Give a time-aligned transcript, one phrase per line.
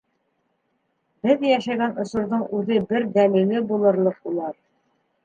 [1.27, 4.57] Беҙ йәшәгән осорҙоң үҙе бер дәлиле булырлыҡ улар.